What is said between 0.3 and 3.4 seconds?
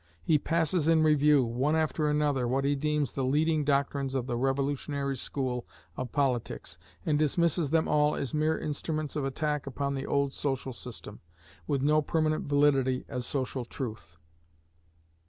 passes in review, one after another, what he deems the